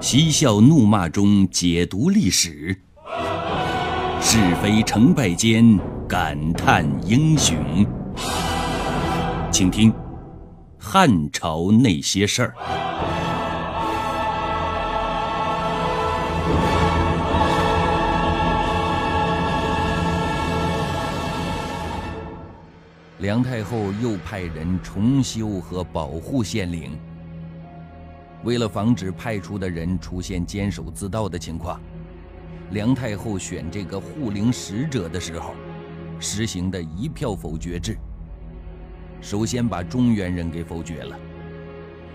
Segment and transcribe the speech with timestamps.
[0.00, 2.74] 嬉笑怒骂中解读历史，
[4.22, 7.86] 是非成败间感叹英雄。
[9.52, 9.92] 请听
[10.78, 12.54] 《汉朝那些事儿》。
[23.18, 26.98] 梁太后又派人重修和保护县陵。
[28.44, 31.80] 为了防止派出的人出现监守自盗的情况，
[32.70, 35.54] 梁太后选这个护陵使者的时候，
[36.18, 37.96] 实行的一票否决制。
[39.20, 41.18] 首先把中原人给否决了，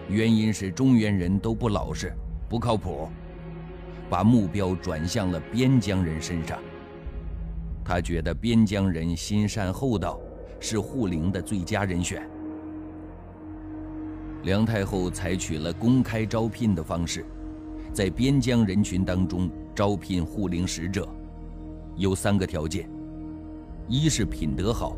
[0.09, 2.11] 原因是中原人都不老实、
[2.49, 3.09] 不靠谱，
[4.09, 6.59] 把目标转向了边疆人身上。
[7.83, 10.19] 他觉得边疆人心善厚道。
[10.57, 12.27] 是护陵的最佳人选。
[14.45, 17.25] 梁太后采取了公开招聘的方式，
[17.91, 21.09] 在边疆人群当中招聘护陵使者，
[21.95, 22.87] 有三个条件：
[23.87, 24.95] 一是品德好，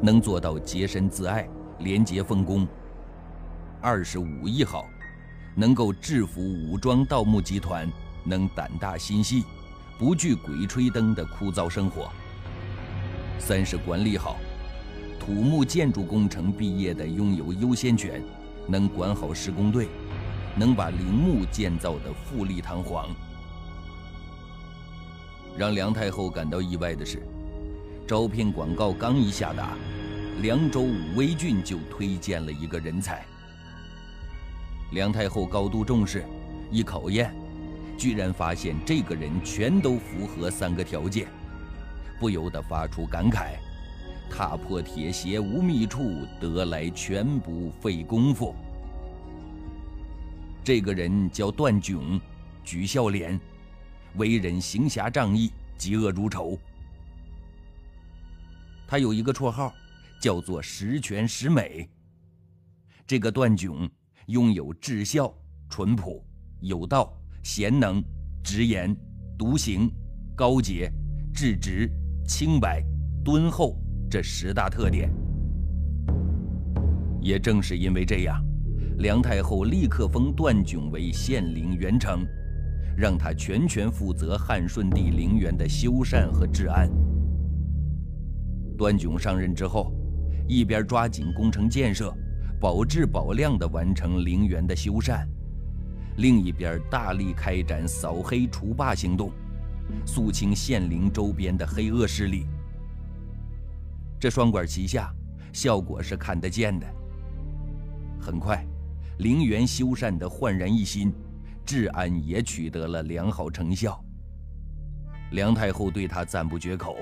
[0.00, 1.48] 能做到洁身自爱、
[1.80, 2.64] 廉洁奉公；
[3.80, 4.86] 二是武艺好，
[5.56, 7.90] 能够制服武装盗墓集团，
[8.22, 9.42] 能胆大心细，
[9.98, 12.04] 不惧鬼吹灯的枯燥生活；
[13.40, 14.36] 三是管理好。
[15.18, 18.22] 土木建筑工程毕业的拥有优先权，
[18.66, 19.88] 能管好施工队，
[20.56, 23.08] 能把陵墓建造的富丽堂皇。
[25.56, 27.22] 让梁太后感到意外的是，
[28.06, 29.70] 招聘广告刚一下达，
[30.42, 33.24] 凉州武威郡就推荐了一个人才。
[34.92, 36.24] 梁太后高度重视，
[36.70, 37.34] 一考验，
[37.96, 41.26] 居然发现这个人全都符合三个条件，
[42.20, 43.56] 不由得发出感慨。
[44.30, 48.54] 踏破铁鞋无觅处，得来全不费功夫。
[50.62, 52.20] 这个人叫段炯，
[52.64, 53.38] 举孝廉，
[54.16, 56.58] 为人行侠仗义，嫉恶如仇。
[58.86, 59.72] 他有一个绰号，
[60.20, 61.88] 叫做“十全十美”。
[63.06, 63.88] 这个段炯
[64.26, 65.32] 拥有至孝、
[65.70, 66.24] 淳朴、
[66.60, 68.02] 有道、贤能、
[68.42, 68.94] 直言、
[69.38, 69.90] 独行、
[70.36, 70.92] 高洁、
[71.32, 71.88] 质直、
[72.26, 72.82] 清白、
[73.24, 73.80] 敦厚。
[74.08, 75.12] 这十大特点，
[77.20, 78.40] 也正是因为这样，
[78.98, 82.24] 梁太后立刻封段炯为县陵元丞，
[82.96, 86.88] 让他全权负责汉顺帝陵园的修缮和治安。
[88.78, 89.92] 段炯上任之后，
[90.46, 92.14] 一边抓紧工程建设，
[92.60, 95.26] 保质保量地完成陵园的修缮，
[96.18, 99.32] 另一边大力开展扫黑除霸行动，
[100.04, 102.46] 肃清县陵周边的黑恶势力。
[104.18, 105.12] 这双管齐下，
[105.52, 106.86] 效果是看得见的。
[108.20, 108.64] 很快，
[109.18, 111.12] 陵园修缮的焕然一新，
[111.64, 114.02] 治安也取得了良好成效。
[115.32, 116.96] 梁太后对他赞不绝口，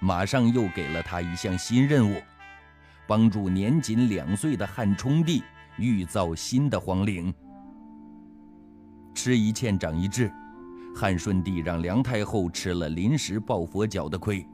[0.00, 2.20] 马上又给了他一项新任务，
[3.06, 5.42] 帮助年仅两岁的汉冲帝
[5.76, 7.32] 预造新的皇陵。
[9.14, 10.32] 吃一堑长一智，
[10.96, 14.46] 汉顺帝让梁太后吃了临时抱佛脚的亏。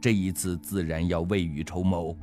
[0.00, 2.16] 这一次自然要未雨绸缪。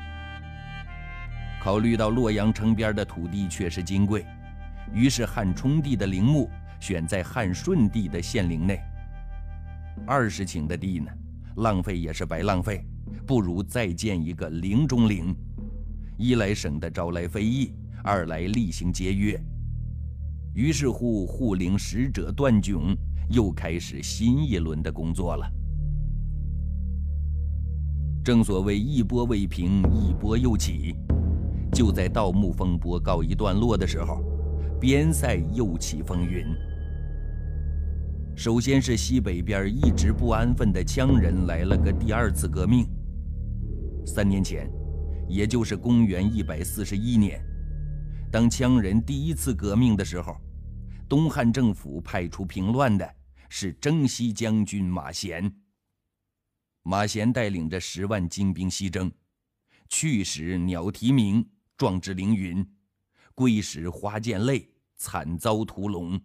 [1.62, 4.26] 考虑到洛阳城边的土地确实金贵，
[4.94, 6.50] 于是汉冲帝的陵墓
[6.80, 8.80] 选在汉顺帝的县陵内。
[10.06, 11.12] 二十顷的地呢，
[11.58, 12.86] 浪费也是白浪费，
[13.26, 15.36] 不如再建一个陵中陵，
[16.18, 19.40] 一来省得招来非议，二来厉行节约。
[20.54, 22.96] 于是乎，护陵使者段炯
[23.30, 25.52] 又开始新一轮的工作了。
[28.26, 30.96] 正所谓一波未平，一波又起。
[31.72, 34.20] 就在盗墓风波告一段落的时候，
[34.82, 36.44] 边塞又起风云。
[38.36, 42.88] 首先是西北边一直不安分的羌人来了个第二次革命。
[44.08, 44.68] 三年前，
[45.30, 47.40] 也就是公元一百四十一年，
[48.32, 50.36] 当羌人第一次革命的时候，
[51.08, 53.08] 东汉政府派出平乱的
[53.50, 55.54] 是征西将军马贤。
[56.88, 59.12] 马贤带领着十万精兵西征，
[59.90, 61.44] 去时鸟啼鸣，
[61.76, 62.64] 壮志凌云；
[63.34, 66.22] 归时花溅泪，惨遭屠龙。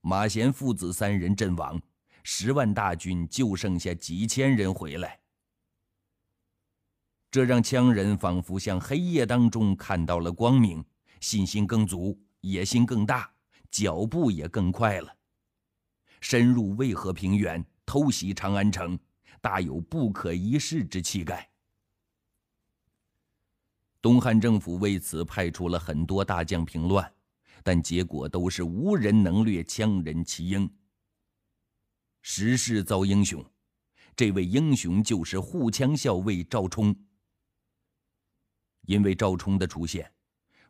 [0.00, 1.82] 马贤父子三人阵亡，
[2.22, 5.18] 十万大军就剩下几千人回来。
[7.28, 10.84] 这让羌人仿佛像黑夜当中看到了光明，
[11.18, 13.28] 信心更足，野心更大，
[13.72, 15.12] 脚步也更快了。
[16.20, 18.96] 深入渭河平原，偷袭长安城。
[19.42, 21.50] 大有不可一世之气概。
[24.00, 27.12] 东汉政府为此派出了很多大将平乱，
[27.62, 30.70] 但结果都是无人能略羌人其英。
[32.20, 33.44] 时势造英雄，
[34.14, 36.94] 这位英雄就是护羌校尉赵冲。
[38.82, 40.12] 因为赵冲的出现，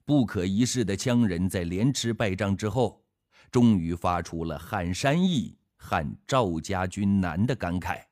[0.05, 3.05] 不可一世的羌人在连吃败仗之后，
[3.51, 8.03] 终于发出了“汉山易，汉赵家军难”的感慨，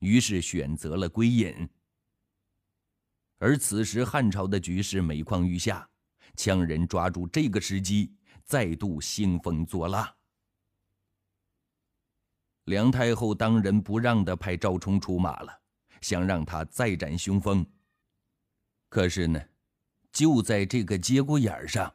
[0.00, 1.68] 于是选择了归隐。
[3.38, 5.88] 而此时汉朝的局势每况愈下。
[6.36, 8.14] 羌人抓住这个时机，
[8.44, 10.08] 再度兴风作浪。
[12.66, 15.60] 梁太后当仁不让的派赵冲出马了，
[16.00, 17.66] 想让他再展雄风。
[18.88, 19.42] 可是呢，
[20.12, 21.92] 就在这个节骨眼上，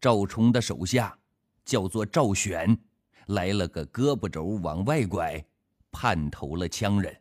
[0.00, 1.16] 赵冲的手下
[1.64, 2.76] 叫做赵玄，
[3.26, 5.40] 来了个胳膊肘往外拐，
[6.04, 7.18] 叛投了羌人。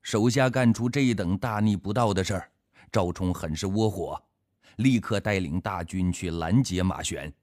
[0.00, 2.52] 手下干出这等大逆不道的事儿。
[2.92, 4.22] 赵冲很是窝火，
[4.76, 7.34] 立刻带领大军去拦截马玄，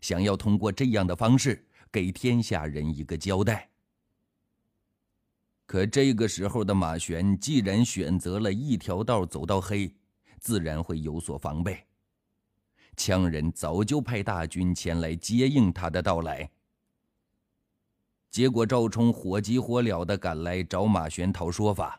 [0.00, 3.70] 想要通过这样的方式给天下人一个交代。
[5.64, 9.94] 可这个时候的马玄既然选择了一条道走到黑，
[10.40, 11.86] 自然会有所防备。
[12.96, 16.50] 羌人早就派大军前来接应他的到来，
[18.36, 21.98] 结果赵冲火急火燎地赶来找马玄讨说法。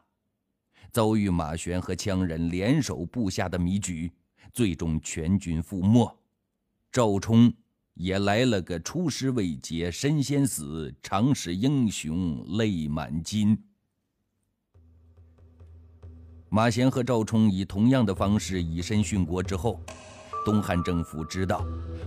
[0.92, 4.12] 遭遇马玄和羌人联手布下的迷局，
[4.54, 6.16] 最终全军覆没。
[6.92, 7.52] 赵冲
[7.96, 13.58] 也来了个出师未捷身先死，长使英雄泪满襟。
[16.50, 19.82] 马贤和赵冲以同样的方式以身殉国之后，
[20.46, 21.66] 东汉政府知道，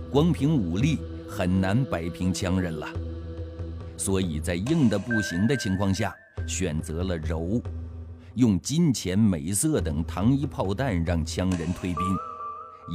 [0.09, 2.87] 光凭武力很难摆平羌人了，
[4.03, 6.11] 所以在硬的不行的情况下，
[6.47, 7.61] 选择了柔。
[8.33, 12.03] 用金钱、美色等糖衣炮弹让羌人退兵，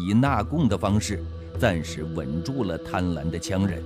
[0.04, 1.22] 以纳贡的方式
[1.60, 3.80] 暂时稳住了贪婪的羌人。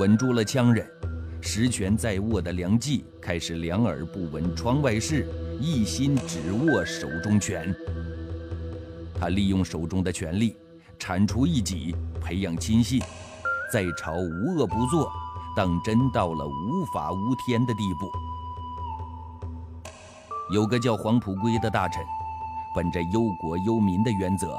[0.00, 0.84] 稳住了羌人，
[1.40, 5.28] 实权在握的梁冀开始两耳不闻窗外事，
[5.60, 7.72] 一心只握手中权。
[9.14, 10.56] 他利用手中的权力，
[10.98, 13.00] 铲除异己，培养亲信，
[13.70, 15.12] 在朝无恶不作，
[15.54, 18.10] 当真到了无法无天的地步。
[20.50, 22.02] 有个叫黄甫圭的大臣，
[22.74, 24.58] 本着忧国忧民的原则，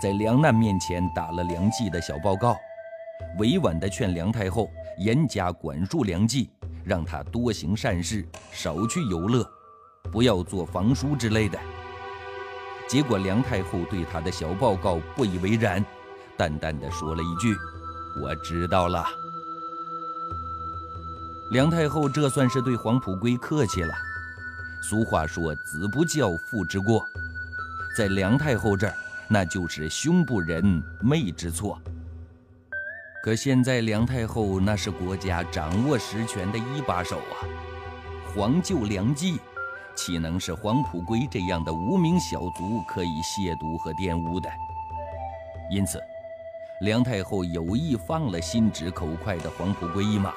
[0.00, 2.56] 在梁难面前打了梁冀的小报告，
[3.38, 6.48] 委婉地劝梁太后严加管束梁冀，
[6.84, 9.46] 让他多行善事，少去游乐，
[10.10, 11.58] 不要做房书之类的。
[12.88, 15.84] 结果梁太后对他的小报告不以为然，
[16.38, 17.54] 淡淡的说了一句
[18.20, 19.04] ：“我知道了。”
[21.52, 23.94] 梁太后这算是对黄甫圭客气了。
[24.82, 27.02] 俗话说：“子不教，父之过。”
[27.96, 28.94] 在梁太后这儿，
[29.28, 31.80] 那就是兄不仁，妹之错。
[33.24, 37.42] 可现在梁太后那是国家掌握实权的一把手啊，
[38.32, 39.40] 黄舅梁冀，
[39.96, 44.48] 岂能是黄甫圭这样的无名小卒可以亵渎和玷污的？
[45.70, 46.00] 因此，
[46.80, 50.32] 梁太后有意放了心直口快的黄甫圭一马。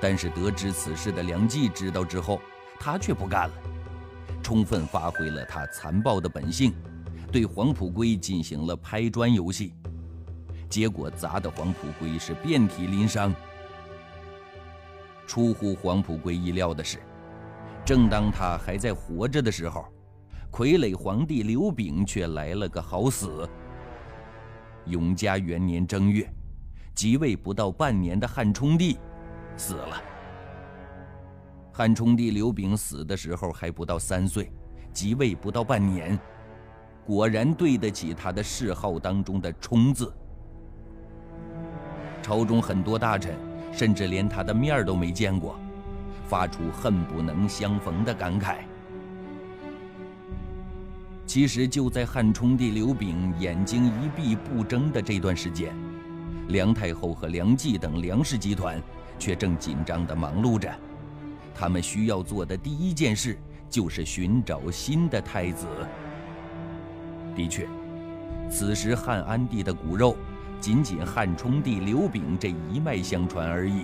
[0.00, 2.40] 但是得知此事的梁冀知道之后，
[2.78, 3.54] 他却不干了，
[4.42, 6.72] 充分发挥了他残暴的本性，
[7.32, 9.72] 对黄甫圭进行了拍砖游戏，
[10.68, 13.34] 结果砸得黄甫圭是遍体鳞伤。
[15.26, 16.98] 出乎黄甫圭意料的是，
[17.84, 19.86] 正当他还在活着的时候，
[20.52, 23.48] 傀儡皇帝刘炳却来了个好死。
[24.86, 26.28] 永嘉元年正月，
[26.94, 28.96] 即位不到半年的汉冲帝
[29.56, 30.00] 死了。
[31.72, 34.50] 汉冲帝刘炳死的时候还不到三岁，
[34.92, 36.18] 即位不到半年，
[37.04, 40.12] 果然对得起他的谥号当中的“冲”字。
[42.22, 43.34] 朝中很多大臣
[43.72, 45.58] 甚至连他的面都没见过，
[46.28, 48.58] 发出恨不能相逢的感慨。
[51.36, 55.70] 其实就在汉冲帝刘炳眼睛一闭不睁的这段时间，
[56.48, 58.82] 梁太后和梁冀等梁氏集团
[59.18, 60.74] 却正紧张地忙碌着。
[61.54, 63.38] 他们需要做的第一件事
[63.68, 65.66] 就是寻找新的太子。
[67.36, 67.68] 的确，
[68.50, 70.16] 此时汉安帝的骨肉
[70.58, 73.82] 仅仅汉冲帝刘炳这一脉相传而已。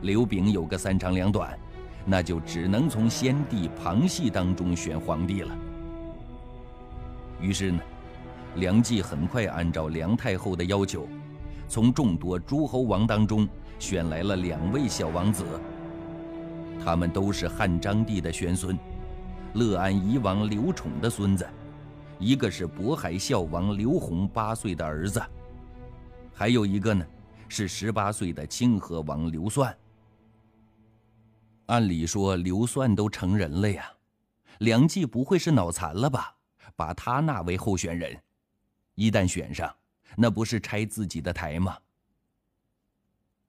[0.00, 1.54] 刘炳有个三长两短，
[2.06, 5.54] 那就只能从先帝旁系当中选皇帝了。
[7.40, 7.80] 于是呢，
[8.56, 11.08] 梁冀很快按照梁太后的要求，
[11.68, 15.44] 从众多诸侯王当中选来了两位小王子。
[16.82, 18.78] 他们都是汉章帝的玄孙，
[19.54, 21.46] 乐安夷王刘宠的孙子，
[22.18, 25.22] 一个是渤海孝王刘弘八岁的儿子，
[26.32, 27.04] 还有一个呢
[27.48, 29.76] 是十八岁的清河王刘算。
[31.66, 33.84] 按理说刘算都成人了呀，
[34.58, 36.34] 梁冀不会是脑残了吧？
[36.80, 38.18] 把他纳为候选人，
[38.94, 39.70] 一旦选上，
[40.16, 41.76] 那不是拆自己的台吗？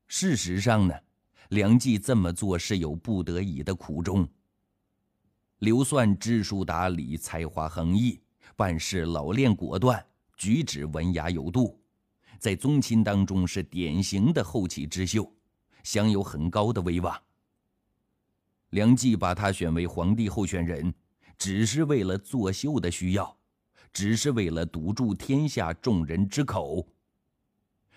[0.06, 0.94] 事实上呢，
[1.48, 4.28] 梁冀这么做是有不得已的苦衷。
[5.60, 8.20] 刘算知书达理，才华横溢，
[8.58, 11.80] 办事老练果断，举止文雅有度，
[12.38, 15.34] 在宗亲当中是典型的后起之秀，
[15.84, 17.18] 享有很高的威望。
[18.72, 20.94] 梁冀把他选为皇帝候选人，
[21.42, 23.36] 只是为了作秀的需要，
[23.92, 26.88] 只是为了堵住天下众人之口。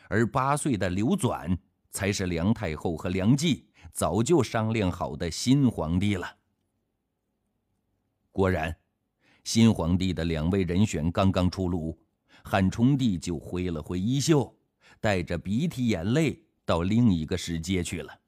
[0.08, 1.54] 而八岁的刘纂
[1.90, 6.38] 才是梁太后和梁冀早就商量好的新皇帝了。
[8.32, 8.74] 果然，
[9.44, 11.94] 新皇帝的两位人选刚刚出炉，
[12.44, 14.56] 汉冲帝就挥了挥衣袖，
[15.00, 18.20] 带着鼻涕眼泪到另一个世界去了。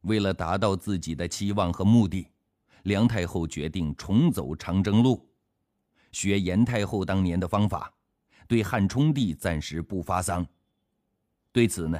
[0.00, 2.26] 为了达到自己的期望和目的，
[2.82, 5.28] 梁太后决定重走长征路，
[6.12, 7.92] 学严太后当年的方法，
[8.46, 10.46] 对汉冲帝暂时不发丧。
[11.52, 11.98] 对此呢，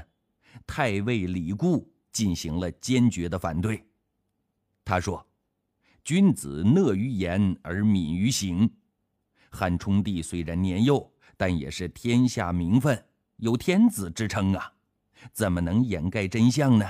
[0.66, 3.84] 太尉李固进行了坚决的反对。
[4.84, 5.26] 他说。
[6.04, 8.68] 君子讷于言而敏于行。
[9.52, 14.72] 汉冲帝虽然年幼，但也是天下名分，有天子之称啊，
[15.32, 16.84] 怎么能掩盖真相呢？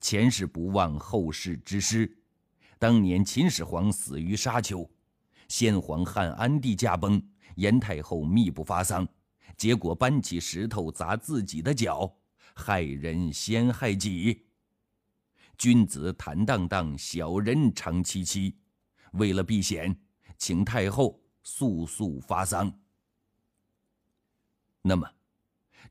[0.00, 2.10] 前事不忘后事之师。
[2.84, 4.86] 当年秦始皇死于沙丘，
[5.48, 7.18] 先皇汉安帝驾崩，
[7.56, 9.08] 严太后密不发丧，
[9.56, 12.14] 结果搬起石头砸自己的脚，
[12.54, 14.44] 害人先害己。
[15.56, 18.54] 君子坦荡荡，小人长戚戚。
[19.12, 19.98] 为了避险，
[20.36, 22.70] 请太后速速发丧。
[24.82, 25.08] 那么，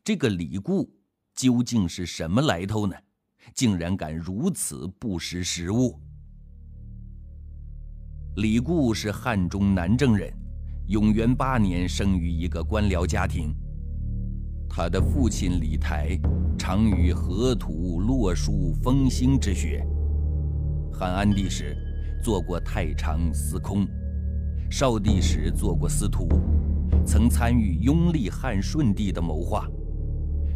[0.04, 0.96] 这个李固
[1.34, 2.96] 究竟是什么来头呢？
[3.56, 6.00] 竟然敢如此不识时务？
[8.38, 10.34] 李固是汉中南郑人，
[10.88, 13.56] 永元八年生于一个官僚家庭。
[14.68, 16.20] 他的父亲李台
[16.58, 19.86] 常于河图洛书风星之学。
[20.92, 21.78] 汉安帝时
[22.24, 23.86] 做过太常司空，
[24.68, 26.28] 少帝时做过司徒，
[27.06, 29.70] 曾参与拥立汉顺帝的谋划，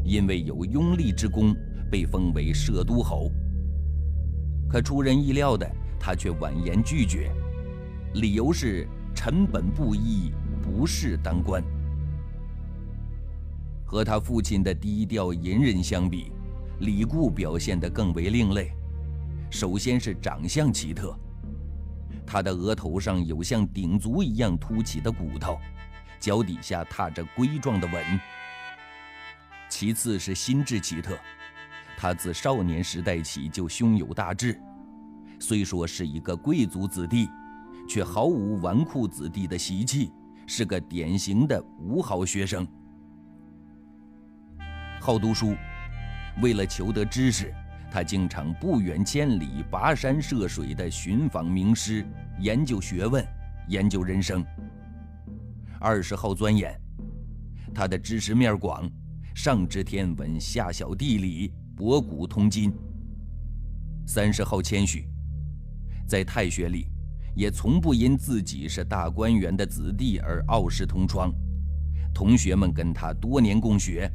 [0.03, 1.55] 因为有拥立之功，
[1.91, 3.31] 被封为摄都侯。
[4.67, 7.31] 可出人意料的，他却婉言拒绝，
[8.19, 10.31] 理由是臣本布衣，
[10.63, 11.63] 不适当官。
[13.85, 16.31] 和他父亲的低调隐忍相比，
[16.79, 18.71] 李固表现得更为另类。
[19.51, 21.15] 首先是长相奇特，
[22.25, 25.59] 他的额头上有像鼎足一样凸起的骨头，
[26.19, 28.19] 脚底下踏着龟状的纹。
[29.69, 31.15] 其次是心智奇特，
[31.95, 34.59] 他自少年时代起就胸有大志，
[35.39, 37.29] 虽说是一个贵族子弟，
[37.87, 40.11] 却毫无纨绔子弟的习气，
[40.45, 42.67] 是个典型的五好学生。
[44.99, 45.55] 好读书，
[46.41, 47.53] 为了求得知识，
[47.89, 52.05] 他经常不远千里、跋山涉水地寻访名师，
[52.39, 53.25] 研究学问，
[53.69, 54.45] 研究人生。
[55.79, 56.77] 二十号钻研，
[57.73, 58.89] 他的知识面广，
[59.33, 62.73] 上知天文，下晓地理，博古通今。
[64.05, 65.07] 三十号谦虚，
[66.07, 66.87] 在太学里，
[67.37, 71.31] 也从不因自己是大观园的子弟而傲视同窗，
[72.11, 74.11] 同学们跟他多年共学。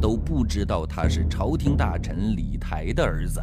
[0.00, 3.38] 都不知道他是朝廷大臣李台的儿子。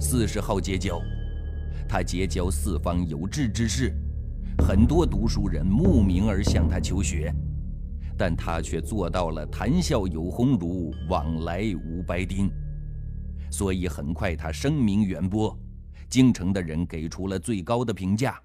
[0.00, 1.00] 四十号结交，
[1.88, 3.94] 他结交四方有志之士，
[4.58, 7.32] 很多读书人慕名而向他求学，
[8.16, 12.50] 但他却做到了谈笑有鸿儒，往来无白丁。
[13.50, 15.56] 所以很快他声名远播，
[16.12, 18.38] 京城的人给出了最高的评价，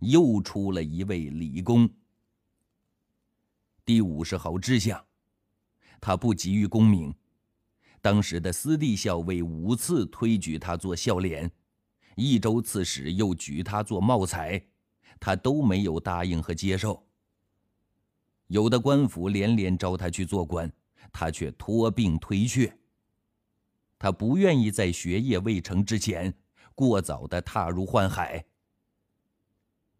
[0.00, 1.88] 又出了一位李公。
[3.84, 5.00] 第五十号知相。
[6.00, 7.14] 他不急于功名，
[8.00, 11.48] 当时的司隶校尉五次推举他做孝廉，
[12.16, 14.60] 益州刺史又举他做茂才，
[15.20, 17.06] 他都没有答应和接受。
[18.48, 20.68] 有的官府连连招他去做官，
[21.12, 22.76] 他却托病推却。
[24.00, 26.34] 他不愿意在学业未成之前
[26.74, 28.44] 过早的踏入宦海。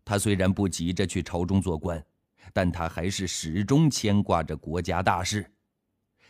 [0.04, 2.04] 他虽然不急着去朝中做官，
[2.52, 5.50] 但他还是始终牵挂着国家大事。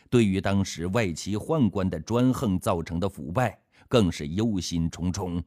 [0.09, 5.43] 对于当时外戚宦官的专横造成的腐败，更是忧心忡忡。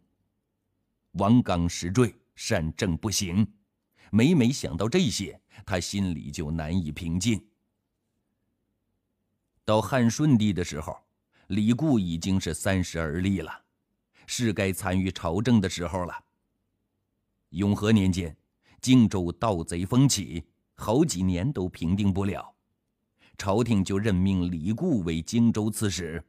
[1.12, 3.46] 王纲实坠，善政不行。
[4.10, 7.42] 每每想到这些，他心里就难以平静。
[9.64, 10.98] 到汉顺帝的时候，
[11.48, 13.50] 李固已经是三十而立了，
[14.30, 16.14] 是该参与朝政的时候了。
[17.48, 18.36] 永和年间，
[18.82, 20.44] 荆州盗贼风起，
[20.74, 22.54] 好几年都平定不了，
[23.38, 26.22] 朝廷就任命李固为荆州刺史。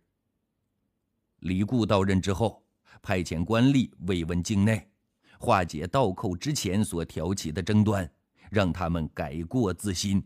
[1.42, 2.64] 李固到任之后，
[3.02, 4.90] 派遣官吏慰问境内，
[5.38, 8.10] 化解盗寇之前所挑起的争端，
[8.50, 10.26] 让他们改过自新。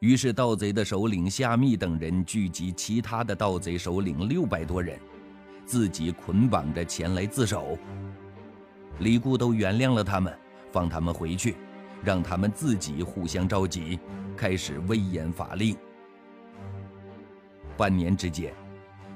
[0.00, 5.00] 于是，盗贼的首领夏密等人聚集其他的盗贼首领六百多人，
[5.64, 7.78] 自己捆绑着前来自首。
[9.00, 10.32] 李固都原谅了他们，
[10.70, 11.56] 放他们回去，
[12.02, 13.98] 让他们自己互相召集，
[14.36, 15.76] 开始威严法令。
[17.76, 18.54] 半年之间，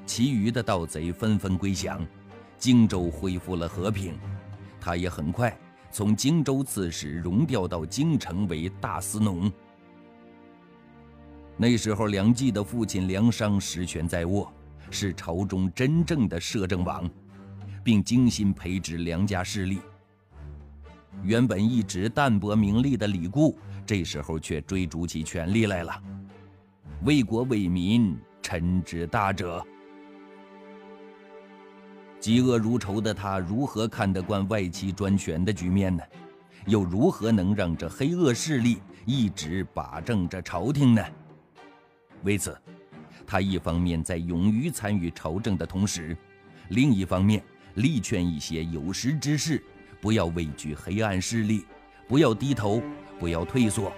[0.05, 2.05] 其余的盗贼纷纷归降，
[2.57, 4.19] 荆州恢复了和平。
[4.81, 5.57] 他也很快
[5.91, 9.49] 从荆州刺史荣调到京城为大司农。
[11.55, 14.51] 那时候，梁冀的父亲梁商实权在握，
[14.89, 17.09] 是朝中真正的摄政王，
[17.83, 19.79] 并精心培植梁家势力。
[21.23, 26.01] 原本一直淡泊名利的李固，这时候却追逐起权力来了，
[27.03, 29.65] 为国为民，臣之大者。
[32.21, 36.03] 嫉恶如仇的他，如何看得惯外戚专权的局面呢？
[36.65, 41.03] 又如何能让这黑恶势力一直把政着朝廷呢？
[42.23, 42.55] 为此，
[43.29, 46.17] 他一方面在勇于参与朝政的同时，
[46.69, 47.43] 另一方面
[47.75, 49.63] 力劝一些有识之士
[50.01, 51.63] 不要畏惧黑暗势力，
[52.07, 52.81] 不要低头，
[53.19, 53.93] 不要退缩，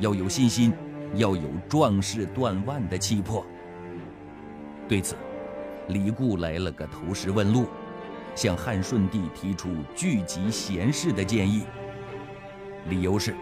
[0.00, 0.70] 要有信心，
[1.14, 3.42] 要有壮士断腕的气魄。
[4.86, 5.16] 对此，
[5.88, 7.68] 李固来了个投石问路，
[8.34, 11.62] 向汉顺帝提出聚集贤士的建议。
[12.90, 13.34] 理由是：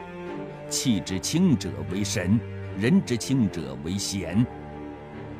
[0.71, 2.38] 气之轻者为神。
[2.78, 4.47] 人之轻者为贤，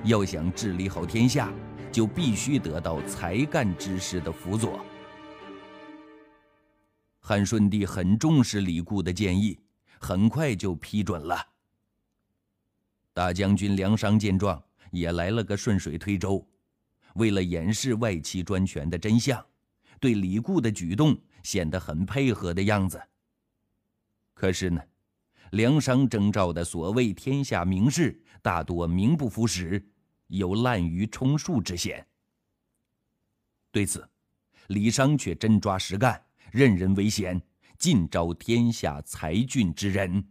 [0.05, 1.53] 要想治理好天下，
[1.91, 4.85] 就必须得到才干之士的辅佐。
[7.21, 9.59] 汉顺帝很重视李固的建议，
[9.99, 11.37] 很快就批准了。
[13.13, 16.47] 大将军梁商见状，也来了个顺水推舟，
[17.15, 19.45] 为了掩饰外戚专权的真相，
[19.99, 23.03] 对李固的举动显得很配合的样子。
[24.35, 24.81] 可是呢？
[25.57, 29.83] 梁商征召的所谓天下名士，大多名不符实，
[30.27, 32.07] 有滥竽充数之嫌。
[33.73, 34.07] 对此，
[34.66, 37.40] 李商却真抓实干，任人唯贤，
[37.79, 40.23] 尽招天下才俊之人。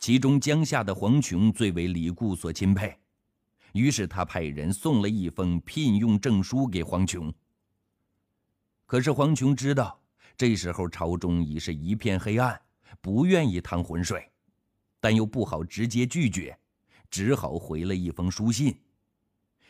[0.00, 2.98] 其中江夏的黄琼最为李固所钦佩，
[3.72, 7.32] 于是他派人送了一封聘用证书给黄琼。
[8.84, 10.02] 可是黄琼知道，
[10.36, 12.60] 这时候朝中已是一片黑暗。
[13.00, 14.30] 不愿意趟浑水，
[15.00, 16.56] 但又不好直接拒绝，
[17.10, 18.78] 只好回了一封书信。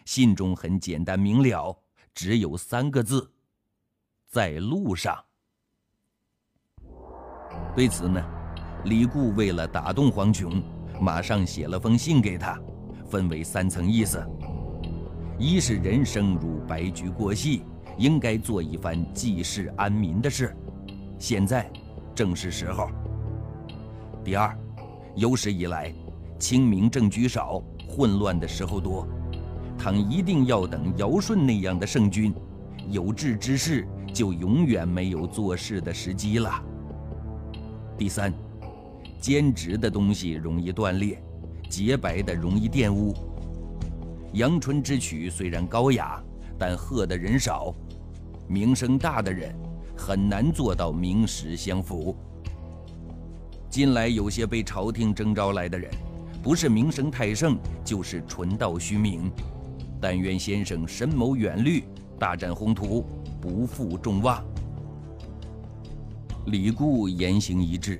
[0.04, 1.76] 信中很简单明了，
[2.14, 3.32] 只有三个字
[4.28, 5.24] ：“在路上。”
[7.76, 8.20] 对此呢，
[8.84, 10.62] 李固为了打动黄琼，
[11.00, 12.60] 马上写了封信给他，
[13.08, 14.22] 分为三层意思：
[15.38, 17.64] 一是人生如白驹过隙，
[17.96, 20.54] 应该做一番济世安民的事，
[21.18, 21.70] 现在
[22.14, 22.90] 正是时候。
[24.24, 24.56] 第二，
[25.16, 25.92] 有史以来，
[26.38, 29.04] 清明政局少，混乱的时候多。
[29.76, 32.32] 倘一定要等尧舜那样的圣君，
[32.88, 36.62] 有志之士，就永远没有做事的时机了。
[37.98, 38.32] 第三，
[39.20, 41.20] 兼职的东西容易断裂，
[41.68, 43.12] 洁白的容易玷污。
[44.34, 46.22] 阳春之曲虽然高雅，
[46.56, 47.74] 但喝的人少，
[48.46, 49.52] 名声大的人
[49.96, 52.16] 很难做到名实相符。
[53.72, 55.90] 近来有些被朝廷征召来的人，
[56.42, 59.32] 不是名声太盛，就是纯道虚名。
[59.98, 61.82] 但愿先生深谋远虑，
[62.18, 63.02] 大展宏图，
[63.40, 64.44] 不负众望。
[66.48, 67.98] 李固言行一致，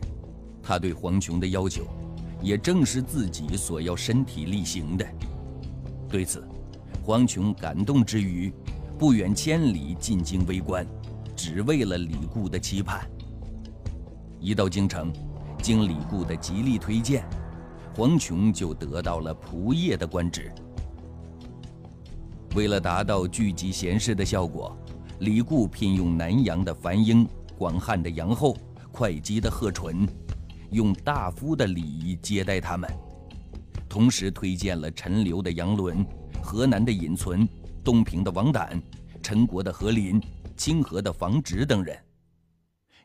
[0.63, 1.87] 他对黄琼的要求，
[2.43, 5.07] 也正是自己所要身体力行的。
[6.07, 6.47] 对此，
[7.03, 8.53] 黄琼感动之余，
[8.99, 10.87] 不远千里进京为官，
[11.35, 13.11] 只为了李固的期盼。
[14.39, 15.11] 一到京城。
[15.63, 17.25] 经李固的极力推荐，
[17.95, 20.51] 黄琼就得到了仆射的官职。
[22.57, 24.77] 为了达到聚集贤士的效果，
[25.21, 28.57] 李固聘用南阳的樊英、广汉的杨后、
[28.91, 30.05] 会稽的贺纯，
[30.73, 32.91] 用大夫的礼仪接待他们，
[33.89, 36.05] 同时推荐了陈留的杨伦、
[36.43, 37.49] 河南的尹存、
[37.85, 38.83] 东平的王胆、
[39.23, 40.21] 陈国的何林、
[40.57, 41.97] 清河的房直等人。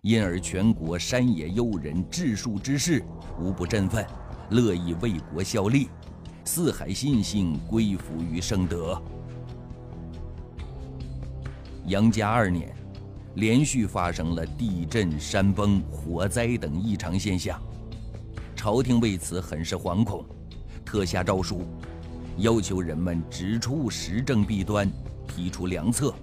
[0.02, 3.04] 因而全国山野幽人、治术之士
[3.40, 4.06] 无不振奋，
[4.52, 5.90] 乐意为国效力，
[6.46, 9.02] 四海信心归服于圣德。
[11.88, 12.76] 杨家二年，
[13.36, 17.60] 连续发生了地震、山崩、火灾等异常现象，
[18.56, 20.24] 朝廷为此很是惶恐，
[20.86, 21.64] 特下诏书，
[22.38, 24.90] 要求人们指出时政弊端，
[25.28, 26.14] 提出良策，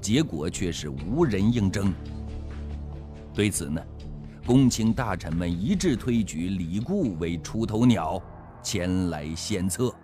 [0.00, 1.92] 结果却是无人应征。
[3.38, 3.80] 对此呢，
[4.44, 8.20] 公卿大臣们一致推举李固为出头鸟，
[8.64, 9.94] 前来献策。